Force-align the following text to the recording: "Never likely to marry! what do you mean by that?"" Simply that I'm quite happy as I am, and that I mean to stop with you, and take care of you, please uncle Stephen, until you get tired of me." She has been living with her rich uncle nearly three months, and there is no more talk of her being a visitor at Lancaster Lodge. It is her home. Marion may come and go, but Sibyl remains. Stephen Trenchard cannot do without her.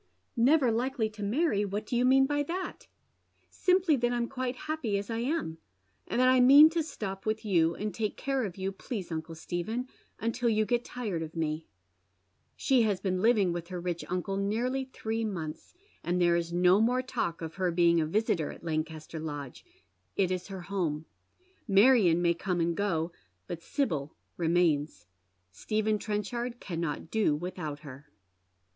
"Never 0.35 0.71
likely 0.71 1.11
to 1.11 1.21
marry! 1.21 1.63
what 1.63 1.85
do 1.85 1.95
you 1.95 2.05
mean 2.05 2.25
by 2.25 2.41
that?"" 2.41 2.87
Simply 3.51 3.95
that 3.97 4.11
I'm 4.11 4.27
quite 4.27 4.55
happy 4.65 4.97
as 4.97 5.11
I 5.11 5.19
am, 5.19 5.59
and 6.07 6.19
that 6.19 6.27
I 6.27 6.39
mean 6.39 6.71
to 6.71 6.81
stop 6.81 7.27
with 7.27 7.45
you, 7.45 7.75
and 7.75 7.93
take 7.93 8.17
care 8.17 8.43
of 8.43 8.57
you, 8.57 8.71
please 8.71 9.11
uncle 9.11 9.35
Stephen, 9.35 9.87
until 10.17 10.49
you 10.49 10.65
get 10.65 10.83
tired 10.83 11.21
of 11.21 11.35
me." 11.35 11.67
She 12.55 12.81
has 12.81 12.99
been 12.99 13.21
living 13.21 13.53
with 13.53 13.67
her 13.67 13.79
rich 13.79 14.03
uncle 14.09 14.37
nearly 14.37 14.85
three 14.85 15.23
months, 15.23 15.75
and 16.03 16.19
there 16.19 16.35
is 16.35 16.51
no 16.51 16.81
more 16.81 17.03
talk 17.03 17.43
of 17.43 17.53
her 17.57 17.69
being 17.69 18.01
a 18.01 18.07
visitor 18.07 18.51
at 18.51 18.63
Lancaster 18.63 19.19
Lodge. 19.19 19.63
It 20.15 20.31
is 20.31 20.47
her 20.47 20.61
home. 20.61 21.05
Marion 21.67 22.23
may 22.23 22.33
come 22.33 22.59
and 22.59 22.75
go, 22.75 23.11
but 23.45 23.61
Sibyl 23.61 24.15
remains. 24.35 25.05
Stephen 25.51 25.99
Trenchard 25.99 26.59
cannot 26.59 27.11
do 27.11 27.35
without 27.35 27.81
her. 27.81 28.07